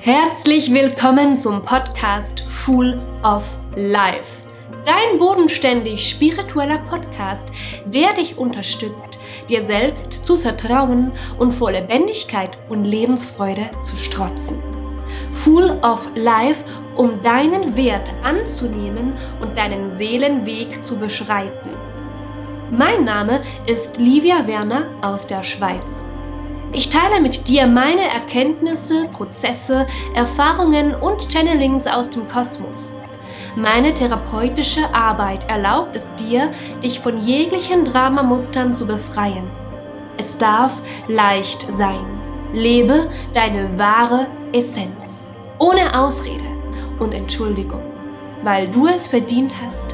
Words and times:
Herzlich 0.00 0.72
willkommen 0.72 1.38
zum 1.38 1.64
Podcast 1.64 2.44
Full 2.48 3.02
of 3.24 3.42
Life. 3.74 4.42
Dein 4.86 5.18
bodenständig 5.18 6.08
spiritueller 6.08 6.78
Podcast, 6.88 7.48
der 7.84 8.12
dich 8.12 8.38
unterstützt, 8.38 9.18
dir 9.48 9.60
selbst 9.62 10.24
zu 10.24 10.36
vertrauen 10.36 11.10
und 11.36 11.52
vor 11.52 11.72
Lebendigkeit 11.72 12.56
und 12.68 12.84
Lebensfreude 12.84 13.70
zu 13.82 13.96
strotzen. 13.96 14.62
Full 15.32 15.76
of 15.82 16.06
Life, 16.14 16.62
um 16.94 17.20
deinen 17.24 17.76
Wert 17.76 18.08
anzunehmen 18.22 19.14
und 19.40 19.58
deinen 19.58 19.98
Seelenweg 19.98 20.86
zu 20.86 20.96
beschreiten. 20.96 21.70
Mein 22.70 23.04
Name 23.04 23.42
ist 23.66 23.96
Livia 23.96 24.46
Werner 24.46 24.84
aus 25.02 25.26
der 25.26 25.42
Schweiz. 25.42 26.04
Ich 26.72 26.90
teile 26.90 27.20
mit 27.20 27.48
dir 27.48 27.66
meine 27.66 28.08
Erkenntnisse, 28.08 29.08
Prozesse, 29.12 29.86
Erfahrungen 30.14 30.94
und 30.94 31.32
Channelings 31.32 31.86
aus 31.86 32.10
dem 32.10 32.28
Kosmos. 32.28 32.94
Meine 33.56 33.94
therapeutische 33.94 34.94
Arbeit 34.94 35.48
erlaubt 35.48 35.96
es 35.96 36.14
dir, 36.16 36.52
dich 36.82 37.00
von 37.00 37.22
jeglichen 37.24 37.86
Dramamustern 37.86 38.76
zu 38.76 38.86
befreien. 38.86 39.44
Es 40.18 40.36
darf 40.36 40.74
leicht 41.08 41.66
sein. 41.76 42.04
Lebe 42.52 43.10
deine 43.34 43.78
wahre 43.78 44.26
Essenz. 44.52 45.24
Ohne 45.58 45.98
Ausrede 45.98 46.44
und 46.98 47.12
Entschuldigung, 47.12 47.82
weil 48.42 48.68
du 48.68 48.86
es 48.86 49.08
verdient 49.08 49.52
hast, 49.64 49.86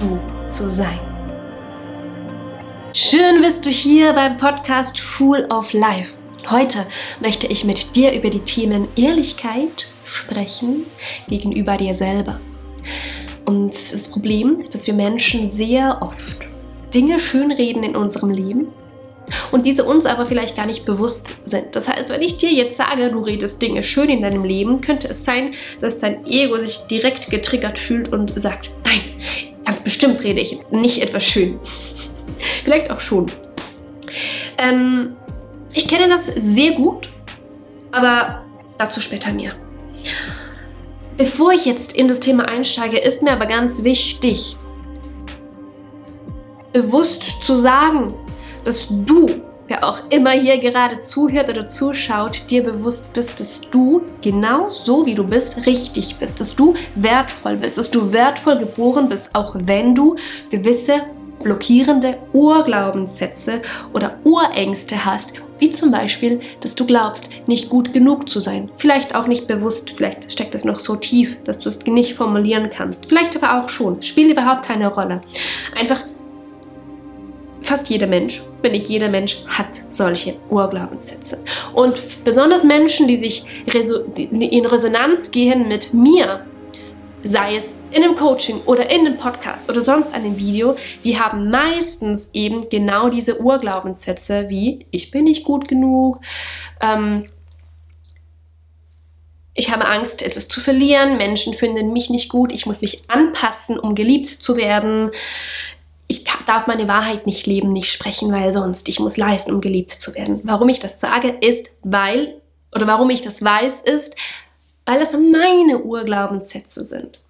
du 0.00 0.18
zu 0.50 0.70
sein. 0.70 1.13
Schön 2.96 3.42
bist 3.42 3.66
du 3.66 3.70
hier 3.70 4.12
beim 4.12 4.38
Podcast 4.38 5.00
Full 5.00 5.48
of 5.50 5.72
Life. 5.72 6.14
Heute 6.48 6.86
möchte 7.20 7.48
ich 7.48 7.64
mit 7.64 7.96
dir 7.96 8.12
über 8.12 8.30
die 8.30 8.38
Themen 8.38 8.86
Ehrlichkeit 8.94 9.88
sprechen 10.06 10.86
gegenüber 11.26 11.76
dir 11.76 11.92
selber. 11.92 12.38
Und 13.46 13.72
das 13.72 14.08
Problem, 14.08 14.70
dass 14.70 14.86
wir 14.86 14.94
Menschen 14.94 15.48
sehr 15.48 16.02
oft 16.02 16.46
Dinge 16.94 17.18
schönreden 17.18 17.82
in 17.82 17.96
unserem 17.96 18.30
Leben 18.30 18.68
und 19.50 19.66
diese 19.66 19.82
uns 19.82 20.06
aber 20.06 20.24
vielleicht 20.24 20.54
gar 20.54 20.66
nicht 20.66 20.84
bewusst 20.84 21.36
sind. 21.46 21.74
Das 21.74 21.88
heißt, 21.88 22.10
wenn 22.10 22.22
ich 22.22 22.38
dir 22.38 22.52
jetzt 22.52 22.76
sage, 22.76 23.10
du 23.10 23.18
redest 23.18 23.60
Dinge 23.60 23.82
schön 23.82 24.08
in 24.08 24.22
deinem 24.22 24.44
Leben, 24.44 24.80
könnte 24.82 25.08
es 25.08 25.24
sein, 25.24 25.50
dass 25.80 25.98
dein 25.98 26.24
Ego 26.26 26.60
sich 26.60 26.78
direkt 26.88 27.28
getriggert 27.28 27.80
fühlt 27.80 28.12
und 28.12 28.40
sagt, 28.40 28.70
nein, 28.84 29.00
ganz 29.64 29.80
bestimmt 29.80 30.22
rede 30.22 30.40
ich 30.40 30.60
nicht 30.70 31.02
etwas 31.02 31.24
schön. 31.24 31.58
Vielleicht 32.64 32.90
auch 32.90 33.00
schon. 33.00 33.26
Ähm, 34.58 35.16
ich 35.72 35.86
kenne 35.86 36.08
das 36.08 36.26
sehr 36.26 36.72
gut, 36.72 37.10
aber 37.92 38.42
dazu 38.78 39.00
später 39.00 39.32
mehr. 39.32 39.52
Bevor 41.16 41.52
ich 41.52 41.64
jetzt 41.64 41.92
in 41.92 42.08
das 42.08 42.20
Thema 42.20 42.48
einsteige, 42.48 42.98
ist 42.98 43.22
mir 43.22 43.32
aber 43.32 43.46
ganz 43.46 43.84
wichtig, 43.84 44.56
bewusst 46.72 47.22
zu 47.44 47.54
sagen, 47.54 48.14
dass 48.64 48.88
du, 48.88 49.28
wer 49.68 49.84
auch 49.84 50.10
immer 50.10 50.30
hier 50.32 50.58
gerade 50.58 51.00
zuhört 51.00 51.48
oder 51.48 51.68
zuschaut, 51.68 52.50
dir 52.50 52.64
bewusst 52.64 53.12
bist, 53.12 53.38
dass 53.38 53.60
du 53.60 54.02
genau 54.22 54.72
so 54.72 55.06
wie 55.06 55.14
du 55.14 55.22
bist 55.22 55.66
richtig 55.66 56.16
bist, 56.16 56.40
dass 56.40 56.56
du 56.56 56.74
wertvoll 56.96 57.56
bist, 57.56 57.78
dass 57.78 57.90
du 57.90 58.12
wertvoll 58.12 58.58
geboren 58.58 59.08
bist, 59.08 59.30
auch 59.34 59.54
wenn 59.56 59.94
du 59.94 60.16
gewisse 60.50 61.02
blockierende 61.42 62.16
Urglaubenssätze 62.32 63.60
oder 63.92 64.18
Urängste 64.24 65.04
hast, 65.04 65.32
wie 65.58 65.70
zum 65.70 65.90
Beispiel, 65.90 66.40
dass 66.60 66.74
du 66.74 66.84
glaubst, 66.84 67.30
nicht 67.46 67.70
gut 67.70 67.92
genug 67.92 68.28
zu 68.28 68.40
sein. 68.40 68.70
Vielleicht 68.76 69.14
auch 69.14 69.26
nicht 69.26 69.46
bewusst, 69.46 69.90
vielleicht 69.90 70.30
steckt 70.30 70.54
es 70.54 70.64
noch 70.64 70.78
so 70.78 70.96
tief, 70.96 71.36
dass 71.44 71.58
du 71.58 71.68
es 71.68 71.78
nicht 71.86 72.14
formulieren 72.14 72.70
kannst. 72.70 73.06
Vielleicht 73.06 73.36
aber 73.36 73.62
auch 73.62 73.68
schon. 73.68 74.02
Spielt 74.02 74.32
überhaupt 74.32 74.64
keine 74.64 74.88
Rolle. 74.88 75.22
Einfach 75.78 76.02
fast 77.62 77.88
jeder 77.88 78.06
Mensch, 78.06 78.42
wenn 78.62 78.72
nicht 78.72 78.88
jeder 78.88 79.08
Mensch, 79.08 79.42
hat 79.46 79.68
solche 79.88 80.36
Urglaubenssätze. 80.50 81.38
Und 81.72 82.24
besonders 82.24 82.62
Menschen, 82.62 83.08
die 83.08 83.16
sich 83.16 83.46
in 84.16 84.66
Resonanz 84.66 85.30
gehen 85.30 85.66
mit 85.66 85.94
mir, 85.94 86.44
sei 87.24 87.56
es 87.56 87.74
in 87.90 88.04
einem 88.04 88.16
Coaching 88.16 88.60
oder 88.66 88.90
in 88.90 89.06
einem 89.06 89.16
Podcast 89.16 89.68
oder 89.70 89.80
sonst 89.80 90.14
einem 90.14 90.36
Video, 90.36 90.76
die 91.02 91.18
haben 91.18 91.50
meistens 91.50 92.28
eben 92.32 92.68
genau 92.68 93.08
diese 93.08 93.40
Urglaubenssätze 93.40 94.48
wie 94.48 94.86
ich 94.90 95.10
bin 95.10 95.24
nicht 95.24 95.44
gut 95.44 95.66
genug, 95.66 96.20
ähm, 96.80 97.26
ich 99.54 99.70
habe 99.70 99.86
Angst, 99.86 100.22
etwas 100.22 100.48
zu 100.48 100.60
verlieren, 100.60 101.16
Menschen 101.16 101.54
finden 101.54 101.92
mich 101.92 102.10
nicht 102.10 102.28
gut, 102.28 102.52
ich 102.52 102.66
muss 102.66 102.80
mich 102.80 103.04
anpassen, 103.08 103.78
um 103.78 103.94
geliebt 103.94 104.28
zu 104.28 104.56
werden. 104.56 105.12
Ich 106.08 106.24
darf 106.46 106.66
meine 106.66 106.88
Wahrheit 106.88 107.24
nicht 107.26 107.46
leben, 107.46 107.72
nicht 107.72 107.90
sprechen, 107.90 108.32
weil 108.32 108.50
sonst 108.50 108.88
ich 108.88 108.98
muss 108.98 109.16
leisten, 109.16 109.52
um 109.52 109.60
geliebt 109.60 109.92
zu 109.92 110.14
werden. 110.14 110.40
Warum 110.42 110.68
ich 110.68 110.80
das 110.80 111.00
sage, 111.00 111.28
ist, 111.40 111.70
weil, 111.82 112.34
oder 112.74 112.88
warum 112.88 113.10
ich 113.10 113.22
das 113.22 113.42
weiß, 113.42 113.80
ist, 113.82 114.16
weil 114.86 115.00
es 115.02 115.12
meine 115.12 115.78
Urglaubenssätze 115.78 116.84
sind. 116.84 117.20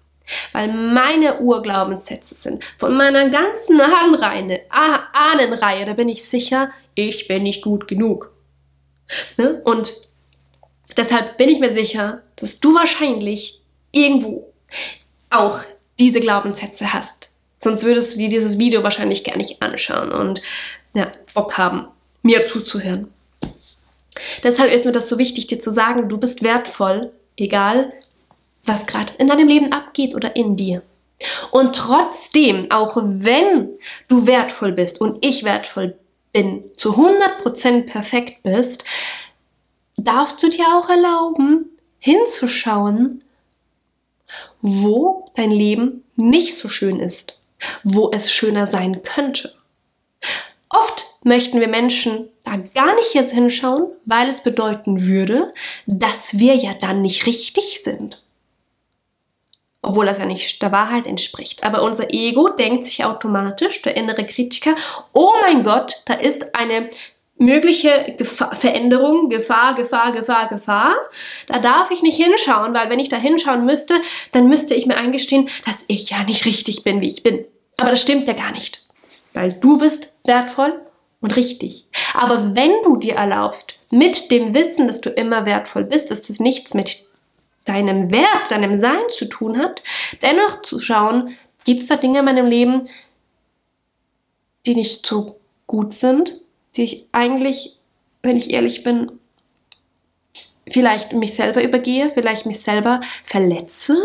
Weil 0.53 0.73
meine 0.73 1.39
Urglaubenssätze 1.39 2.33
sind 2.33 2.63
von 2.79 2.97
meiner 2.97 3.29
ganzen 3.29 3.79
Ahnenreihe, 3.79 4.61
Ahnenreihe, 4.69 5.85
da 5.85 5.93
bin 5.93 6.09
ich 6.09 6.27
sicher, 6.27 6.71
ich 6.95 7.27
bin 7.27 7.43
nicht 7.43 7.61
gut 7.61 7.87
genug. 7.87 8.31
Ne? 9.37 9.61
Und 9.63 9.93
deshalb 10.97 11.37
bin 11.37 11.49
ich 11.49 11.59
mir 11.59 11.71
sicher, 11.73 12.23
dass 12.37 12.59
du 12.59 12.73
wahrscheinlich 12.73 13.61
irgendwo 13.91 14.51
auch 15.29 15.59
diese 15.99 16.19
Glaubenssätze 16.19 16.91
hast. 16.91 17.29
Sonst 17.59 17.83
würdest 17.83 18.13
du 18.13 18.19
dir 18.19 18.29
dieses 18.29 18.57
Video 18.57 18.83
wahrscheinlich 18.83 19.23
gar 19.23 19.37
nicht 19.37 19.61
anschauen 19.61 20.11
und 20.11 20.41
ja, 20.93 21.11
Bock 21.33 21.57
haben, 21.57 21.87
mir 22.21 22.47
zuzuhören. 22.47 23.11
Deshalb 24.43 24.71
ist 24.71 24.85
mir 24.85 24.91
das 24.91 25.09
so 25.09 25.17
wichtig, 25.17 25.47
dir 25.47 25.59
zu 25.59 25.71
sagen, 25.71 26.09
du 26.09 26.17
bist 26.17 26.43
wertvoll, 26.43 27.11
egal 27.37 27.93
was 28.65 28.85
gerade 28.87 29.13
in 29.17 29.27
deinem 29.27 29.47
Leben 29.47 29.71
abgeht 29.71 30.15
oder 30.15 30.35
in 30.35 30.55
dir. 30.55 30.81
Und 31.51 31.75
trotzdem, 31.75 32.71
auch 32.71 32.97
wenn 32.97 33.69
du 34.07 34.27
wertvoll 34.27 34.71
bist 34.71 34.99
und 34.99 35.23
ich 35.25 35.43
wertvoll 35.43 35.97
bin, 36.33 36.65
zu 36.75 36.95
100% 36.95 37.85
perfekt 37.85 38.43
bist, 38.43 38.83
darfst 39.97 40.43
du 40.43 40.49
dir 40.49 40.65
auch 40.75 40.89
erlauben, 40.89 41.69
hinzuschauen, 41.99 43.23
wo 44.61 45.31
dein 45.35 45.51
Leben 45.51 46.03
nicht 46.15 46.57
so 46.57 46.67
schön 46.67 46.99
ist, 46.99 47.39
wo 47.83 48.11
es 48.11 48.31
schöner 48.31 48.67
sein 48.67 49.03
könnte. 49.03 49.53
Oft 50.69 51.05
möchten 51.23 51.59
wir 51.59 51.67
Menschen 51.67 52.29
gar 52.57 52.95
nicht 52.95 53.13
jetzt 53.13 53.33
hinschauen, 53.33 53.87
weil 54.05 54.29
es 54.29 54.41
bedeuten 54.41 55.05
würde, 55.05 55.53
dass 55.85 56.39
wir 56.39 56.55
ja 56.55 56.73
dann 56.73 57.01
nicht 57.01 57.25
richtig 57.25 57.81
sind. 57.83 58.21
Obwohl 59.81 60.07
das 60.07 60.17
ja 60.17 60.25
nicht 60.25 60.61
der 60.61 60.71
Wahrheit 60.71 61.05
entspricht. 61.05 61.63
Aber 61.63 61.83
unser 61.83 62.11
Ego 62.11 62.49
denkt 62.49 62.85
sich 62.85 63.05
automatisch, 63.05 63.81
der 63.83 63.95
innere 63.95 64.25
Kritiker, 64.25 64.75
oh 65.13 65.31
mein 65.41 65.63
Gott, 65.63 66.01
da 66.05 66.15
ist 66.15 66.55
eine 66.55 66.89
mögliche 67.37 68.15
Gefahr, 68.17 68.55
Veränderung, 68.55 69.29
Gefahr, 69.29 69.75
Gefahr, 69.75 70.11
Gefahr, 70.13 70.47
Gefahr. 70.47 70.95
Da 71.47 71.59
darf 71.59 71.91
ich 71.91 72.01
nicht 72.01 72.17
hinschauen, 72.17 72.73
weil 72.73 72.89
wenn 72.89 72.99
ich 72.99 73.09
da 73.09 73.17
hinschauen 73.17 73.65
müsste, 73.65 74.01
dann 74.31 74.47
müsste 74.47 74.73
ich 74.73 74.85
mir 74.85 74.97
eingestehen, 74.97 75.49
dass 75.65 75.85
ich 75.87 76.09
ja 76.09 76.23
nicht 76.23 76.45
richtig 76.45 76.83
bin, 76.83 77.01
wie 77.01 77.07
ich 77.07 77.23
bin. 77.23 77.45
Aber 77.77 77.91
das 77.91 78.01
stimmt 78.01 78.27
ja 78.27 78.33
gar 78.33 78.51
nicht. 78.51 78.85
Weil 79.33 79.53
du 79.53 79.77
bist 79.77 80.13
wertvoll 80.23 80.79
und 81.25 81.35
richtig. 81.37 81.87
Aber 82.13 82.55
wenn 82.55 82.71
du 82.83 82.97
dir 82.97 83.15
erlaubst, 83.15 83.79
mit 83.89 84.29
dem 84.29 84.53
Wissen, 84.53 84.85
dass 84.85 85.01
du 85.01 85.09
immer 85.09 85.47
wertvoll 85.47 85.83
bist, 85.83 86.11
dass 86.11 86.21
das 86.21 86.39
nichts 86.39 86.75
mit 86.75 87.07
deinem 87.65 88.11
Wert, 88.11 88.51
deinem 88.51 88.77
Sein 88.77 89.01
zu 89.09 89.25
tun 89.25 89.57
hat, 89.57 89.81
dennoch 90.21 90.61
zu 90.61 90.79
schauen, 90.79 91.35
gibt 91.63 91.81
es 91.81 91.87
da 91.87 91.95
Dinge 91.95 92.19
in 92.19 92.25
meinem 92.25 92.45
Leben, 92.45 92.87
die 94.67 94.75
nicht 94.75 95.03
so 95.03 95.39
gut 95.65 95.95
sind, 95.95 96.35
die 96.75 96.83
ich 96.83 97.05
eigentlich, 97.11 97.79
wenn 98.21 98.37
ich 98.37 98.51
ehrlich 98.51 98.83
bin, 98.83 99.11
vielleicht 100.69 101.13
mich 101.13 101.33
selber 101.33 101.63
übergehe, 101.63 102.11
vielleicht 102.11 102.45
mich 102.45 102.59
selber 102.59 103.01
verletze, 103.23 103.97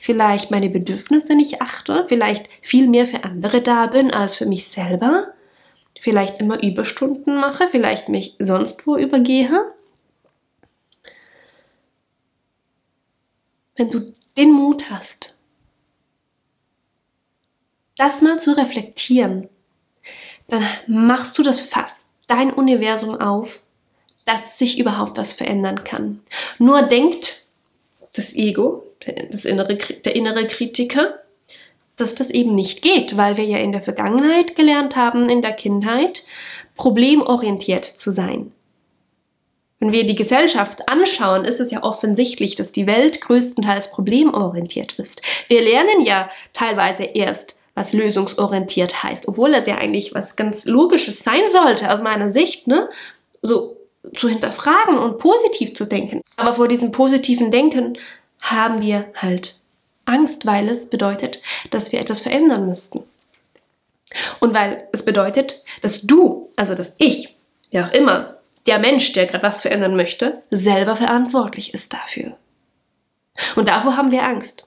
vielleicht 0.00 0.52
meine 0.52 0.68
Bedürfnisse 0.68 1.34
nicht 1.34 1.60
achte, 1.60 2.04
vielleicht 2.06 2.48
viel 2.62 2.86
mehr 2.86 3.08
für 3.08 3.24
andere 3.24 3.62
da 3.62 3.88
bin 3.88 4.12
als 4.12 4.36
für 4.36 4.46
mich 4.46 4.68
selber, 4.68 5.32
vielleicht 6.00 6.40
immer 6.40 6.62
Überstunden 6.62 7.36
mache, 7.36 7.68
vielleicht 7.68 8.08
mich 8.08 8.36
sonst 8.38 8.86
wo 8.86 8.96
übergehe. 8.96 9.72
Wenn 13.76 13.90
du 13.90 14.12
den 14.36 14.52
Mut 14.52 14.90
hast, 14.90 15.36
das 17.96 18.22
mal 18.22 18.40
zu 18.40 18.56
reflektieren, 18.56 19.48
dann 20.48 20.66
machst 20.86 21.36
du 21.38 21.42
das 21.42 21.60
fast 21.60 22.08
dein 22.26 22.52
Universum 22.52 23.20
auf, 23.20 23.62
dass 24.24 24.58
sich 24.58 24.78
überhaupt 24.78 25.18
was 25.18 25.32
verändern 25.32 25.84
kann. 25.84 26.20
Nur 26.58 26.82
denkt 26.82 27.46
das 28.12 28.34
Ego, 28.34 28.84
das 29.30 29.44
innere, 29.44 29.76
der 29.76 30.14
innere 30.14 30.46
Kritiker, 30.46 31.22
dass 31.98 32.14
das 32.14 32.30
eben 32.30 32.54
nicht 32.54 32.82
geht, 32.82 33.16
weil 33.16 33.36
wir 33.36 33.44
ja 33.44 33.58
in 33.58 33.72
der 33.72 33.80
Vergangenheit 33.80 34.56
gelernt 34.56 34.96
haben, 34.96 35.28
in 35.28 35.42
der 35.42 35.52
Kindheit, 35.52 36.24
problemorientiert 36.76 37.84
zu 37.84 38.10
sein. 38.10 38.52
Wenn 39.80 39.92
wir 39.92 40.04
die 40.04 40.16
Gesellschaft 40.16 40.88
anschauen, 40.88 41.44
ist 41.44 41.60
es 41.60 41.70
ja 41.70 41.82
offensichtlich, 41.84 42.56
dass 42.56 42.72
die 42.72 42.86
Welt 42.86 43.20
größtenteils 43.20 43.90
problemorientiert 43.90 44.94
ist. 44.94 45.22
Wir 45.48 45.60
lernen 45.60 46.04
ja 46.04 46.30
teilweise 46.52 47.04
erst, 47.04 47.56
was 47.74 47.92
lösungsorientiert 47.92 49.04
heißt, 49.04 49.28
obwohl 49.28 49.52
das 49.52 49.68
ja 49.68 49.76
eigentlich 49.76 50.14
was 50.14 50.34
ganz 50.34 50.64
Logisches 50.64 51.20
sein 51.20 51.46
sollte, 51.48 51.92
aus 51.92 52.02
meiner 52.02 52.30
Sicht, 52.30 52.66
ne? 52.66 52.88
So 53.40 53.76
zu 54.16 54.28
hinterfragen 54.28 54.98
und 54.98 55.18
positiv 55.18 55.74
zu 55.74 55.84
denken. 55.84 56.22
Aber 56.36 56.54
vor 56.54 56.66
diesem 56.66 56.90
positiven 56.90 57.52
Denken 57.52 57.98
haben 58.40 58.82
wir 58.82 59.06
halt 59.14 59.57
Angst, 60.08 60.46
weil 60.46 60.68
es 60.68 60.90
bedeutet, 60.90 61.40
dass 61.70 61.92
wir 61.92 62.00
etwas 62.00 62.20
verändern 62.20 62.66
müssten. 62.66 63.04
Und 64.40 64.54
weil 64.54 64.88
es 64.92 65.04
bedeutet, 65.04 65.62
dass 65.82 66.02
du, 66.02 66.50
also 66.56 66.74
dass 66.74 66.94
ich, 66.98 67.36
wer 67.70 67.86
auch 67.86 67.92
immer, 67.92 68.38
der 68.66 68.78
Mensch, 68.78 69.12
der 69.12 69.26
gerade 69.26 69.42
was 69.42 69.62
verändern 69.62 69.96
möchte, 69.96 70.42
selber 70.50 70.96
verantwortlich 70.96 71.74
ist 71.74 71.92
dafür. 71.92 72.36
Und 73.56 73.68
davor 73.68 73.96
haben 73.96 74.10
wir 74.10 74.24
Angst. 74.24 74.66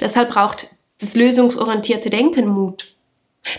Deshalb 0.00 0.30
braucht 0.30 0.68
das 1.00 1.14
lösungsorientierte 1.16 2.10
Denken 2.10 2.46
Mut. 2.46 2.94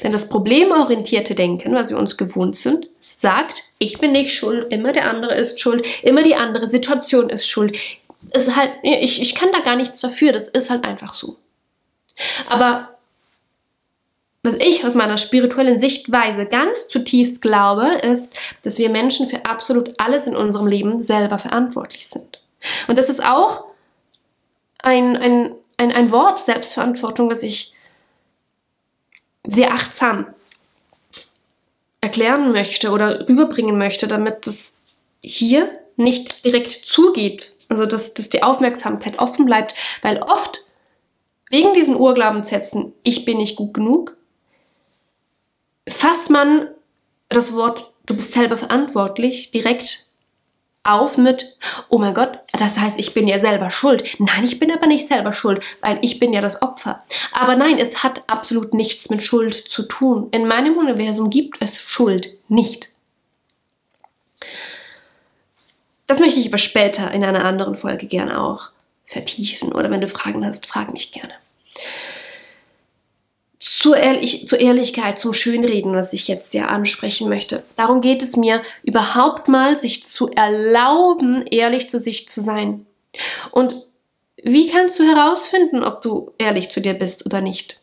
Denn 0.04 0.12
das 0.12 0.30
problemorientierte 0.30 1.34
Denken, 1.34 1.74
was 1.74 1.90
wir 1.90 1.98
uns 1.98 2.18
gewohnt 2.18 2.56
sind, 2.56 2.88
sagt, 3.16 3.64
ich 3.80 3.98
bin 3.98 4.12
nicht 4.12 4.34
schuld, 4.34 4.72
immer 4.72 4.92
der 4.92 5.10
andere 5.10 5.36
ist 5.36 5.60
schuld, 5.60 5.86
immer 6.04 6.22
die 6.22 6.36
andere 6.36 6.68
Situation 6.68 7.30
ist 7.30 7.48
schuld. 7.48 7.78
Ist 8.34 8.56
halt, 8.56 8.74
ich, 8.84 9.22
ich 9.22 9.36
kann 9.36 9.52
da 9.52 9.60
gar 9.60 9.76
nichts 9.76 10.00
dafür, 10.00 10.32
das 10.32 10.48
ist 10.48 10.70
halt 10.70 10.86
einfach 10.86 11.14
so. 11.14 11.38
Aber 12.50 12.90
was 14.44 14.56
ich 14.56 14.86
aus 14.86 14.96
meiner 14.96 15.18
spirituellen 15.18 15.80
Sichtweise 15.80 16.46
ganz 16.46 16.88
zutiefst 16.88 17.42
glaube, 17.42 17.96
ist, 18.02 18.34
dass 18.64 18.78
wir 18.80 18.90
Menschen 18.90 19.28
für 19.28 19.46
absolut 19.46 19.94
alles 20.00 20.26
in 20.26 20.36
unserem 20.36 20.68
Leben 20.68 21.04
selber 21.04 21.38
verantwortlich 21.38 22.08
sind. 22.08 22.42
Und 22.88 22.98
das 22.98 23.10
ist 23.10 23.24
auch 23.24 23.66
ein, 24.82 25.16
ein, 25.16 25.56
ein, 25.78 25.92
ein 25.92 26.12
Wort 26.12 26.40
Selbstverantwortung, 26.40 27.30
das 27.30 27.44
ich 27.44 27.74
sehr 29.44 29.74
achtsam 29.74 30.28
erklären 32.02 32.52
möchte 32.52 32.90
oder 32.92 33.28
überbringen 33.28 33.78
möchte, 33.78 34.08
damit 34.08 34.48
das 34.48 34.82
hier 35.22 35.70
nicht 35.98 36.44
direkt 36.44 36.72
zugeht. 36.72 37.54
Also 37.72 37.86
dass, 37.86 38.14
dass 38.14 38.28
die 38.28 38.44
Aufmerksamkeit 38.44 39.18
offen 39.18 39.46
bleibt, 39.46 39.76
weil 40.02 40.22
oft 40.22 40.62
wegen 41.50 41.74
diesen 41.74 41.96
Urglaubenssätzen, 41.96 42.92
ich 43.02 43.24
bin 43.24 43.38
nicht 43.38 43.56
gut 43.56 43.74
genug, 43.74 44.18
fasst 45.88 46.30
man 46.30 46.68
das 47.30 47.56
Wort, 47.56 47.94
du 48.08 48.18
bist 48.18 48.34
selber 48.34 48.58
verantwortlich, 48.58 49.52
direkt 49.52 50.08
auf 50.84 51.18
mit, 51.18 51.58
oh 51.88 51.98
mein 51.98 52.14
Gott, 52.14 52.40
das 52.52 52.78
heißt, 52.78 53.00
ich 53.00 53.14
bin 53.14 53.26
ja 53.26 53.40
selber 53.40 53.72
schuld. 53.72 54.20
Nein, 54.20 54.44
ich 54.44 54.60
bin 54.60 54.70
aber 54.70 54.88
nicht 54.88 55.08
selber 55.08 55.32
schuld, 55.32 55.64
weil 55.80 55.98
ich 56.02 56.20
bin 56.20 56.34
ja 56.34 56.42
das 56.42 56.62
Opfer. 56.62 57.06
Aber 57.32 57.56
nein, 57.56 57.78
es 57.78 58.04
hat 58.04 58.24
absolut 58.28 58.74
nichts 58.74 59.10
mit 59.10 59.24
Schuld 59.24 59.54
zu 59.54 59.84
tun. 59.84 60.28
In 60.32 60.46
meinem 60.46 60.78
Universum 60.78 61.30
gibt 61.30 61.56
es 61.62 61.80
Schuld 61.80 62.32
nicht. 62.50 62.90
Das 66.12 66.20
möchte 66.20 66.42
ich 66.42 66.48
aber 66.48 66.58
später 66.58 67.10
in 67.12 67.24
einer 67.24 67.46
anderen 67.46 67.78
Folge 67.78 68.06
gerne 68.06 68.44
auch 68.44 68.72
vertiefen. 69.06 69.72
Oder 69.72 69.90
wenn 69.90 70.02
du 70.02 70.10
Fragen 70.10 70.46
hast, 70.46 70.66
frag 70.66 70.92
mich 70.92 71.14
gerne 71.14 71.32
zur, 73.60 73.96
Ehrlich 73.96 74.46
zur 74.46 74.60
Ehrlichkeit, 74.60 75.20
zum 75.20 75.32
Schönreden, 75.32 75.96
was 75.96 76.12
ich 76.12 76.28
jetzt 76.28 76.54
ja 76.54 76.66
ansprechen 76.66 77.30
möchte. 77.30 77.64
Darum 77.78 78.02
geht 78.02 78.22
es 78.22 78.36
mir, 78.36 78.62
überhaupt 78.84 79.48
mal 79.48 79.78
sich 79.78 80.04
zu 80.04 80.28
erlauben, 80.28 81.46
ehrlich 81.48 81.90
zu 81.90 81.98
sich 81.98 82.28
zu 82.28 82.42
sein. 82.42 82.86
Und 83.52 83.74
wie 84.36 84.68
kannst 84.68 85.00
du 85.00 85.04
herausfinden, 85.04 85.82
ob 85.82 86.02
du 86.02 86.34
ehrlich 86.38 86.72
zu 86.72 86.82
dir 86.82 86.94
bist 86.94 87.26
oder 87.26 87.40
nicht? 87.40 87.80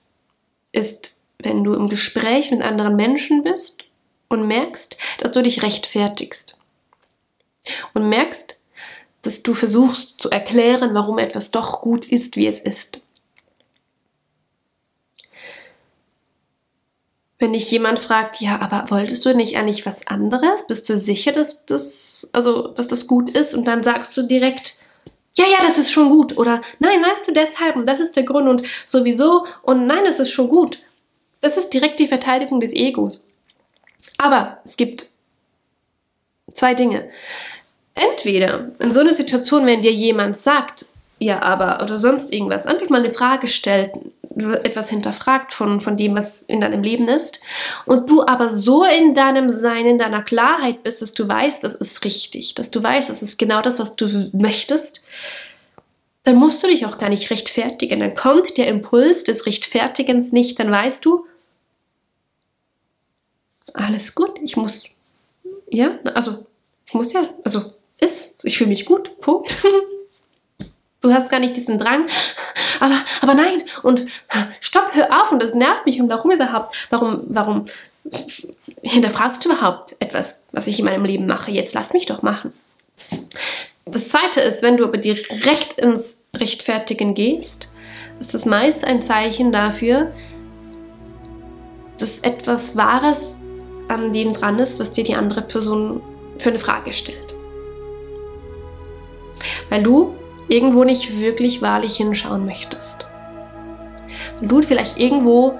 Ist, 0.72 1.18
wenn 1.38 1.64
du 1.64 1.72
im 1.72 1.88
Gespräch 1.88 2.50
mit 2.50 2.60
anderen 2.60 2.94
Menschen 2.94 3.42
bist 3.42 3.84
und 4.28 4.46
merkst, 4.46 4.98
dass 5.20 5.32
du 5.32 5.42
dich 5.42 5.62
rechtfertigst. 5.62 6.57
Und 7.94 8.08
merkst, 8.08 8.58
dass 9.22 9.42
du 9.42 9.54
versuchst 9.54 10.20
zu 10.20 10.30
erklären, 10.30 10.94
warum 10.94 11.18
etwas 11.18 11.50
doch 11.50 11.80
gut 11.80 12.06
ist, 12.06 12.36
wie 12.36 12.46
es 12.46 12.58
ist. 12.58 13.02
Wenn 17.40 17.52
dich 17.52 17.70
jemand 17.70 18.00
fragt, 18.00 18.40
ja, 18.40 18.60
aber 18.60 18.90
wolltest 18.90 19.24
du 19.24 19.34
nicht 19.34 19.56
eigentlich 19.56 19.86
was 19.86 20.06
anderes? 20.08 20.66
Bist 20.66 20.88
du 20.88 20.98
sicher, 20.98 21.30
dass 21.30 21.64
das, 21.66 22.28
also, 22.32 22.68
dass 22.68 22.88
das 22.88 23.06
gut 23.06 23.30
ist? 23.30 23.54
Und 23.54 23.64
dann 23.66 23.84
sagst 23.84 24.16
du 24.16 24.22
direkt, 24.22 24.82
ja, 25.36 25.44
ja, 25.46 25.58
das 25.60 25.78
ist 25.78 25.92
schon 25.92 26.08
gut. 26.08 26.36
Oder 26.36 26.62
nein, 26.80 27.00
weißt 27.00 27.28
du, 27.28 27.32
deshalb 27.32 27.76
und 27.76 27.86
das 27.86 28.00
ist 28.00 28.16
der 28.16 28.24
Grund 28.24 28.48
und 28.48 28.66
sowieso 28.86 29.46
und 29.62 29.86
nein, 29.86 30.04
das 30.04 30.18
ist 30.18 30.32
schon 30.32 30.48
gut. 30.48 30.82
Das 31.40 31.56
ist 31.56 31.70
direkt 31.70 32.00
die 32.00 32.08
Verteidigung 32.08 32.58
des 32.60 32.72
Egos. 32.72 33.24
Aber 34.16 34.58
es 34.64 34.76
gibt 34.76 35.12
zwei 36.54 36.74
Dinge. 36.74 37.08
Entweder 37.98 38.70
in 38.78 38.92
so 38.92 39.00
einer 39.00 39.14
Situation, 39.14 39.66
wenn 39.66 39.82
dir 39.82 39.92
jemand 39.92 40.38
sagt, 40.38 40.86
ja, 41.18 41.42
aber 41.42 41.82
oder 41.82 41.98
sonst 41.98 42.32
irgendwas, 42.32 42.66
einfach 42.66 42.88
mal 42.88 43.04
eine 43.04 43.12
Frage 43.12 43.48
stellt, 43.48 43.90
etwas 44.62 44.90
hinterfragt 44.90 45.52
von, 45.52 45.80
von 45.80 45.96
dem, 45.96 46.14
was 46.14 46.42
in 46.42 46.60
deinem 46.60 46.82
Leben 46.82 47.08
ist, 47.08 47.40
und 47.86 48.08
du 48.08 48.24
aber 48.24 48.48
so 48.48 48.84
in 48.84 49.14
deinem 49.14 49.48
Sein, 49.48 49.86
in 49.86 49.98
deiner 49.98 50.22
Klarheit 50.22 50.82
bist, 50.84 51.02
dass 51.02 51.12
du 51.12 51.26
weißt, 51.26 51.64
das 51.64 51.74
ist 51.74 52.04
richtig, 52.04 52.54
dass 52.54 52.70
du 52.70 52.82
weißt, 52.82 53.10
das 53.10 53.22
ist 53.22 53.38
genau 53.38 53.62
das, 53.62 53.78
was 53.78 53.96
du 53.96 54.30
möchtest, 54.32 55.02
dann 56.22 56.36
musst 56.36 56.62
du 56.62 56.66
dich 56.66 56.86
auch 56.86 56.98
gar 56.98 57.08
nicht 57.08 57.30
rechtfertigen. 57.30 58.00
Dann 58.00 58.14
kommt 58.14 58.58
der 58.58 58.68
Impuls 58.68 59.24
des 59.24 59.46
Rechtfertigens 59.46 60.30
nicht, 60.30 60.60
dann 60.60 60.70
weißt 60.70 61.04
du, 61.04 61.26
alles 63.74 64.14
gut, 64.14 64.38
ich 64.42 64.56
muss, 64.56 64.84
ja, 65.70 65.98
also, 66.14 66.46
ich 66.86 66.94
muss 66.94 67.12
ja, 67.12 67.30
also, 67.44 67.72
ist, 68.00 68.44
ich 68.44 68.58
fühle 68.58 68.70
mich 68.70 68.86
gut, 68.86 69.20
Punkt. 69.20 69.56
Du 71.00 71.12
hast 71.12 71.30
gar 71.30 71.38
nicht 71.38 71.56
diesen 71.56 71.78
Drang, 71.78 72.08
aber, 72.80 72.96
aber 73.20 73.34
nein, 73.34 73.62
und 73.84 74.06
stopp, 74.58 74.90
hör 74.94 75.22
auf, 75.22 75.30
und 75.30 75.40
das 75.40 75.54
nervt 75.54 75.86
mich, 75.86 76.00
und 76.00 76.08
warum 76.08 76.32
überhaupt? 76.32 76.74
Warum, 76.90 77.22
warum 77.28 77.66
hinterfragst 78.82 79.44
du 79.44 79.50
überhaupt 79.50 79.94
etwas, 80.00 80.44
was 80.50 80.66
ich 80.66 80.80
in 80.80 80.84
meinem 80.84 81.04
Leben 81.04 81.26
mache? 81.26 81.52
Jetzt 81.52 81.72
lass 81.74 81.92
mich 81.92 82.06
doch 82.06 82.22
machen. 82.22 82.52
Das 83.84 84.08
zweite 84.08 84.40
ist, 84.40 84.60
wenn 84.62 84.76
du 84.76 84.84
aber 84.84 84.98
direkt 84.98 85.78
ins 85.78 86.18
Rechtfertigen 86.34 87.14
gehst, 87.14 87.72
ist 88.18 88.34
das 88.34 88.44
meist 88.44 88.84
ein 88.84 89.00
Zeichen 89.00 89.52
dafür, 89.52 90.10
dass 91.98 92.20
etwas 92.20 92.76
Wahres 92.76 93.36
an 93.88 94.12
dem 94.12 94.34
dran 94.34 94.58
ist, 94.58 94.78
was 94.78 94.92
dir 94.92 95.04
die 95.04 95.14
andere 95.14 95.42
Person 95.42 96.02
für 96.38 96.50
eine 96.50 96.58
Frage 96.58 96.92
stellt. 96.92 97.27
Weil 99.68 99.82
du 99.82 100.14
irgendwo 100.48 100.84
nicht 100.84 101.18
wirklich 101.18 101.62
wahrlich 101.62 101.96
hinschauen 101.96 102.46
möchtest. 102.46 103.06
Weil 104.40 104.48
du 104.48 104.62
vielleicht 104.62 104.98
irgendwo 104.98 105.58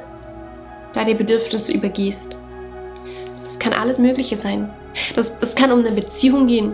deine 0.95 1.15
Bedürfnisse 1.15 1.73
übergehst. 1.73 2.37
Das 3.45 3.59
kann 3.59 3.73
alles 3.73 3.99
Mögliche 3.99 4.37
sein. 4.37 4.71
Das, 5.15 5.39
das 5.39 5.55
kann 5.55 5.73
um 5.73 5.81
eine 5.81 5.93
Beziehung 5.93 6.47
gehen. 6.47 6.73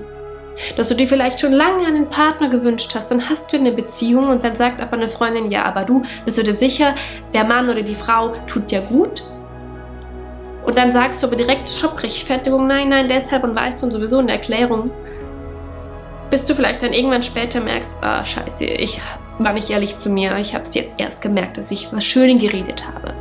Dass 0.77 0.89
du 0.89 0.95
dir 0.95 1.09
vielleicht 1.09 1.41
schon 1.41 1.53
lange 1.53 1.85
einen 1.85 2.09
Partner 2.09 2.49
gewünscht 2.49 2.95
hast, 2.95 3.11
dann 3.11 3.29
hast 3.29 3.53
du 3.53 3.57
eine 3.57 3.73
Beziehung 3.73 4.29
und 4.29 4.45
dann 4.45 4.55
sagt 4.55 4.81
aber 4.81 4.93
eine 4.93 5.09
Freundin, 5.09 5.51
ja, 5.51 5.65
aber 5.65 5.83
du, 5.83 6.03
bist 6.25 6.39
du 6.39 6.45
dir 6.45 6.55
sicher, 6.55 6.95
der 7.35 7.43
Mann 7.43 7.69
oder 7.69 7.83
die 7.83 7.97
Frau 7.97 8.33
tut 8.47 8.71
dir 8.71 8.81
gut? 8.83 9.25
Und 10.65 10.79
dann 10.79 10.93
sagst 10.93 11.23
du 11.23 11.27
aber 11.27 11.37
direkt, 11.37 11.69
Stopp, 11.69 12.03
Rechtfertigung, 12.03 12.69
nein, 12.69 12.89
nein, 12.89 13.09
deshalb 13.09 13.43
und 13.43 13.55
weißt 13.57 13.83
du 13.83 13.87
und 13.87 13.93
sowieso 13.93 14.19
eine 14.19 14.33
Erklärung 14.33 14.91
bis 16.35 16.45
du 16.45 16.53
vielleicht 16.53 16.83
dann 16.83 16.93
irgendwann 16.93 17.23
später 17.23 17.61
merkst, 17.61 17.97
ah, 18.01 18.25
scheiße, 18.25 18.65
ich 18.65 19.01
war 19.39 19.53
nicht 19.53 19.71
ehrlich 19.71 19.99
zu 19.99 20.11
mir, 20.11 20.37
ich 20.39 20.53
habe 20.53 20.65
es 20.65 20.75
jetzt 20.75 20.97
erst 20.99 21.23
gemerkt, 21.23 21.59
dass 21.59 21.71
ich 21.71 21.93
was 21.93 22.05
schön 22.05 22.41
geredet 22.41 22.85
habe. 22.89 23.15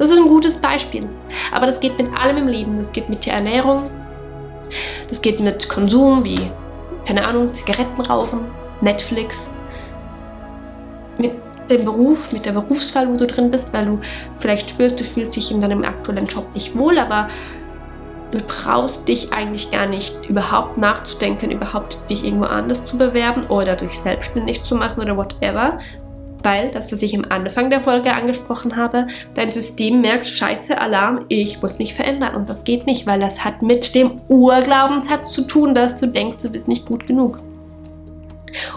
Das 0.00 0.10
ist 0.10 0.18
ein 0.18 0.26
gutes 0.26 0.56
Beispiel. 0.56 1.08
Aber 1.52 1.66
das 1.66 1.78
geht 1.78 1.96
mit 1.96 2.08
allem 2.20 2.38
im 2.38 2.48
Leben. 2.48 2.78
Das 2.78 2.90
geht 2.90 3.08
mit 3.08 3.26
der 3.26 3.34
Ernährung, 3.34 3.84
das 5.08 5.22
geht 5.22 5.38
mit 5.38 5.68
Konsum 5.68 6.24
wie, 6.24 6.50
keine 7.06 7.24
Ahnung, 7.24 7.54
Zigaretten 7.54 8.00
rauchen, 8.00 8.40
Netflix, 8.80 9.48
mit 11.18 11.30
dem 11.70 11.84
Beruf, 11.84 12.32
mit 12.32 12.44
der 12.44 12.52
Berufswahl, 12.54 13.08
wo 13.08 13.16
du 13.16 13.28
drin 13.28 13.52
bist, 13.52 13.72
weil 13.72 13.86
du 13.86 14.00
vielleicht 14.40 14.70
spürst, 14.70 14.98
du 14.98 15.04
fühlst 15.04 15.36
dich 15.36 15.52
in 15.52 15.60
deinem 15.60 15.84
aktuellen 15.84 16.26
Job 16.26 16.48
nicht 16.54 16.76
wohl, 16.76 16.98
aber 16.98 17.28
du 18.32 18.40
traust 18.46 19.06
dich 19.08 19.32
eigentlich 19.32 19.70
gar 19.70 19.86
nicht 19.86 20.14
überhaupt 20.28 20.78
nachzudenken, 20.78 21.50
überhaupt 21.50 21.98
dich 22.10 22.24
irgendwo 22.24 22.46
anders 22.46 22.84
zu 22.84 22.98
bewerben 22.98 23.46
oder 23.46 23.76
dich 23.76 23.98
selbstständig 23.98 24.64
zu 24.64 24.74
machen 24.74 25.02
oder 25.02 25.16
whatever. 25.16 25.78
Weil, 26.42 26.70
das, 26.70 26.92
was 26.92 27.02
ich 27.02 27.16
am 27.16 27.24
Anfang 27.28 27.70
der 27.70 27.80
Folge 27.80 28.14
angesprochen 28.14 28.76
habe, 28.76 29.06
dein 29.34 29.50
System 29.50 30.00
merkt, 30.00 30.26
scheiße, 30.26 30.80
Alarm, 30.80 31.24
ich 31.28 31.60
muss 31.60 31.78
mich 31.78 31.94
verändern. 31.94 32.36
Und 32.36 32.48
das 32.48 32.62
geht 32.62 32.86
nicht, 32.86 33.06
weil 33.06 33.18
das 33.18 33.44
hat 33.44 33.62
mit 33.62 33.94
dem 33.94 34.20
Urglaubenssatz 34.28 35.32
zu 35.32 35.42
tun, 35.42 35.74
dass 35.74 35.96
du 35.96 36.06
denkst, 36.06 36.38
du 36.42 36.50
bist 36.50 36.68
nicht 36.68 36.86
gut 36.86 37.06
genug. 37.06 37.38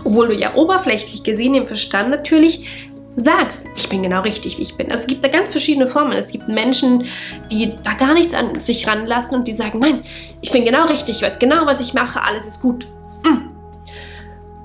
Obwohl 0.04 0.30
du 0.30 0.36
ja 0.36 0.56
oberflächlich 0.56 1.24
gesehen 1.24 1.54
im 1.54 1.68
Verstand 1.68 2.10
natürlich 2.10 2.89
sagst, 3.16 3.62
ich 3.76 3.90
bin 3.90 4.04
genau 4.04 4.22
richtig, 4.22 4.58
wie 4.58 4.64
ich 4.64 4.76
bin. 4.76 4.92
Also 4.92 5.02
es 5.02 5.08
gibt 5.08 5.24
da 5.24 5.28
ganz 5.28 5.52
verschiedene 5.52 5.88
Formen. 5.88 6.14
Es 6.14 6.32
gibt 6.32 6.48
Menschen, 6.48 7.06
die 7.52 7.76
da 7.84 7.94
gar 7.94 8.14
nichts 8.14 8.34
an 8.34 8.62
sich 8.62 8.88
ranlassen 8.88 9.38
und 9.38 9.48
die 9.48 9.54
sagen, 9.54 9.80
nein, 9.80 10.04
ich 10.42 10.52
bin 10.52 10.66
genau 10.66 10.86
richtig, 10.86 11.18
ich 11.18 11.22
weiß 11.22 11.40
genau, 11.40 11.66
was 11.66 11.80
ich 11.80 11.94
mache, 11.94 12.24
alles 12.24 12.48
ist 12.48 12.62
gut. 12.62 12.88
Mhm. 13.24 13.50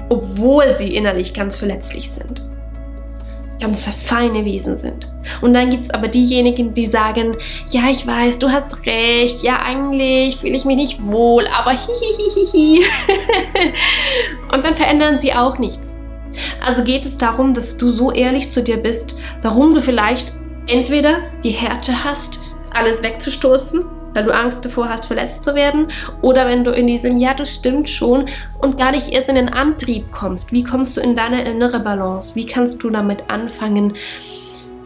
Obwohl 0.08 0.74
sie 0.74 0.94
innerlich 0.94 1.34
ganz 1.34 1.56
verletzlich 1.56 2.10
sind. 2.10 2.48
Ganz 3.60 3.88
feine 3.88 4.44
Wesen 4.44 4.76
sind. 4.76 5.10
Und 5.40 5.54
dann 5.54 5.70
gibt 5.70 5.84
es 5.84 5.90
aber 5.90 6.08
diejenigen, 6.08 6.74
die 6.74 6.86
sagen, 6.86 7.36
ja, 7.70 7.88
ich 7.90 8.06
weiß, 8.06 8.38
du 8.38 8.50
hast 8.50 8.76
recht, 8.84 9.42
ja, 9.42 9.62
eigentlich 9.64 10.36
fühle 10.36 10.56
ich 10.56 10.64
mich 10.64 10.76
nicht 10.76 11.06
wohl, 11.06 11.46
aber 11.46 11.70
hihihihi. 11.70 12.84
und 14.52 14.64
dann 14.64 14.74
verändern 14.74 15.18
sie 15.18 15.32
auch 15.32 15.58
nichts. 15.58 15.93
Also 16.64 16.84
geht 16.84 17.04
es 17.04 17.18
darum, 17.18 17.54
dass 17.54 17.76
du 17.76 17.90
so 17.90 18.10
ehrlich 18.10 18.50
zu 18.50 18.62
dir 18.62 18.76
bist, 18.76 19.16
warum 19.42 19.74
du 19.74 19.80
vielleicht 19.80 20.32
entweder 20.66 21.18
die 21.42 21.50
Härte 21.50 22.04
hast, 22.04 22.40
alles 22.72 23.02
wegzustoßen, 23.02 23.84
weil 24.14 24.24
du 24.24 24.34
Angst 24.34 24.64
davor 24.64 24.88
hast, 24.88 25.06
verletzt 25.06 25.44
zu 25.44 25.54
werden, 25.54 25.88
oder 26.22 26.46
wenn 26.48 26.64
du 26.64 26.70
in 26.70 26.86
diesem 26.86 27.18
Ja, 27.18 27.34
das 27.34 27.54
stimmt 27.54 27.90
schon 27.90 28.26
und 28.60 28.78
gar 28.78 28.92
nicht 28.92 29.08
erst 29.08 29.28
in 29.28 29.34
den 29.34 29.48
Antrieb 29.48 30.10
kommst. 30.12 30.52
Wie 30.52 30.64
kommst 30.64 30.96
du 30.96 31.00
in 31.00 31.16
deine 31.16 31.44
innere 31.44 31.80
Balance? 31.80 32.34
Wie 32.34 32.46
kannst 32.46 32.82
du 32.82 32.90
damit 32.90 33.24
anfangen, 33.28 33.94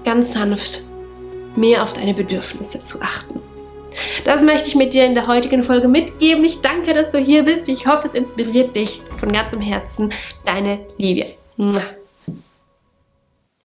ganz 0.04 0.32
sanft 0.32 0.82
mehr 1.56 1.82
auf 1.82 1.92
deine 1.92 2.14
Bedürfnisse 2.14 2.82
zu 2.82 3.00
achten? 3.02 3.40
Das 4.24 4.42
möchte 4.42 4.68
ich 4.68 4.74
mit 4.74 4.94
dir 4.94 5.04
in 5.04 5.14
der 5.14 5.26
heutigen 5.26 5.62
Folge 5.62 5.88
mitgeben. 5.88 6.44
Ich 6.44 6.60
danke, 6.60 6.94
dass 6.94 7.10
du 7.10 7.18
hier 7.18 7.44
bist. 7.44 7.68
Ich 7.68 7.86
hoffe, 7.86 8.06
es 8.06 8.14
inspiriert 8.14 8.76
dich 8.76 9.02
von 9.18 9.32
ganzem 9.32 9.60
Herzen. 9.60 10.10
Deine 10.44 10.80
Livia. 10.98 11.26
Mwah. 11.58 11.97